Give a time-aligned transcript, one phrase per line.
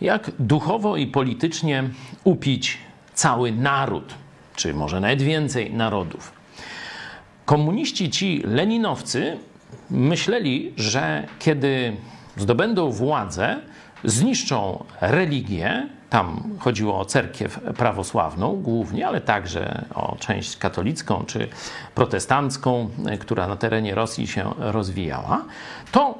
[0.00, 1.84] jak duchowo i politycznie
[2.24, 2.78] upić
[3.14, 4.14] cały naród,
[4.56, 6.32] czy może nawet więcej narodów.
[7.44, 9.38] Komuniści ci leninowcy
[9.90, 11.96] myśleli, że kiedy
[12.36, 13.60] zdobędą władzę,
[14.04, 21.48] zniszczą religię, tam chodziło o cerkiew prawosławną głównie, ale także o część katolicką czy
[21.94, 22.90] protestancką,
[23.20, 25.44] która na terenie Rosji się rozwijała,
[25.92, 26.18] to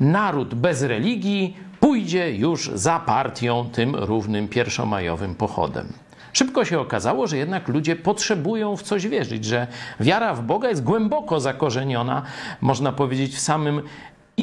[0.00, 1.56] naród bez religii
[1.88, 5.92] pójdzie już za partią tym równym pierwszomajowym pochodem.
[6.32, 9.66] Szybko się okazało, że jednak ludzie potrzebują w coś wierzyć, że
[10.00, 12.22] wiara w Boga jest głęboko zakorzeniona,
[12.60, 13.82] można powiedzieć, w, samym,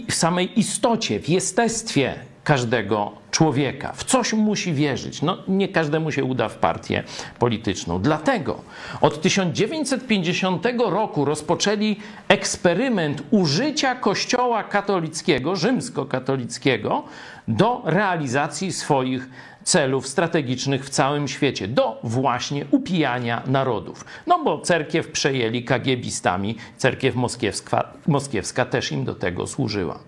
[0.10, 3.94] w samej istocie, w jestestwie każdego człowieka.
[3.94, 5.22] W coś musi wierzyć.
[5.22, 7.04] No, nie każdemu się uda w partię
[7.40, 8.02] polityczną.
[8.02, 8.62] Dlatego
[9.02, 11.96] od 1950 roku rozpoczęli
[12.28, 17.04] eksperyment użycia Kościoła katolickiego, rzymskokatolickiego,
[17.48, 19.30] do realizacji swoich
[19.66, 24.06] celów strategicznych w całym świecie, do właśnie upijania narodów.
[24.28, 30.00] No bo cerkiew przejęli kagiebistami, cerkiew moskiewska, moskiewska też im do tego służyła.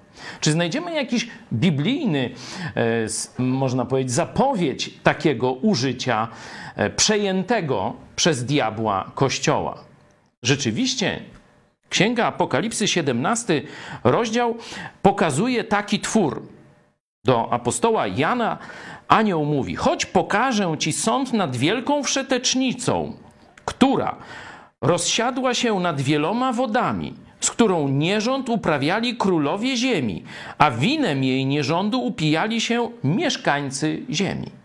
[0.41, 2.29] Czy znajdziemy jakiś biblijny,
[2.75, 6.27] e, można powiedzieć, zapowiedź takiego użycia
[6.75, 9.83] e, przejętego przez diabła kościoła?
[10.43, 11.19] Rzeczywiście,
[11.89, 13.61] Księga Apokalipsy, 17
[14.03, 14.55] rozdział,
[15.01, 16.41] pokazuje taki twór.
[17.27, 18.57] Do apostoła Jana
[19.07, 23.13] anioł mówi: Chodź, pokażę ci sąd nad wielką wszetecznicą,
[23.65, 24.15] która
[24.81, 30.23] rozsiadła się nad wieloma wodami z którą nierząd uprawiali królowie ziemi,
[30.57, 34.56] a winem jej nierządu upijali się mieszkańcy ziemi.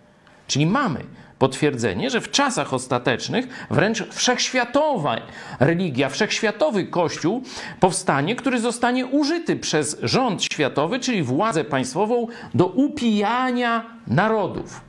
[0.52, 1.04] Czyli mamy
[1.38, 5.16] potwierdzenie, że w czasach ostatecznych wręcz wszechświatowa
[5.60, 7.42] religia, wszechświatowy kościół
[7.80, 14.80] powstanie, który zostanie użyty przez rząd światowy, czyli władzę państwową, do upijania narodów.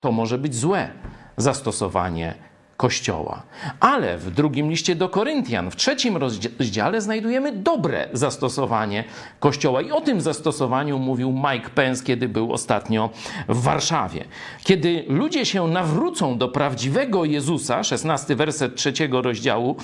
[0.00, 0.90] To może być złe
[1.36, 2.34] zastosowanie
[2.80, 3.42] Kościoła.
[3.80, 9.04] Ale w drugim liście do Koryntian, w trzecim rozdziale, znajdujemy dobre zastosowanie
[9.40, 9.82] Kościoła.
[9.82, 13.10] I o tym zastosowaniu mówił Mike Pence, kiedy był ostatnio
[13.48, 14.24] w Warszawie.
[14.64, 19.76] Kiedy ludzie się nawrócą do prawdziwego Jezusa, 16 werset trzeciego rozdziału,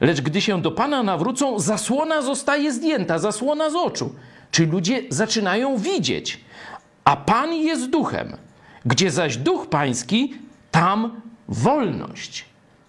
[0.00, 4.14] lecz gdy się do Pana nawrócą, zasłona zostaje zdjęta, zasłona z oczu.
[4.50, 6.40] Czyli ludzie zaczynają widzieć,
[7.04, 8.36] a Pan jest duchem.
[8.84, 10.34] Gdzie zaś duch pański,
[10.70, 12.44] tam wolność.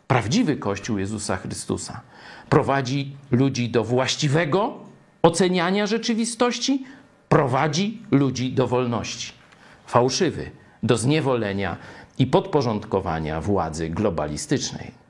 [0.08, 2.02] Prawdziwy Kościół Jezusa Chrystusa
[2.50, 4.74] prowadzi ludzi do właściwego
[5.22, 6.86] oceniania rzeczywistości,
[7.30, 9.34] prowadzi ludzi do wolności.
[9.88, 10.52] Fałszywy
[10.84, 11.78] do zniewolenia
[12.18, 15.05] i podporządkowania władzy globalistycznej.